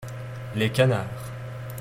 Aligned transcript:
Les 0.55 0.71
canards. 0.71 1.29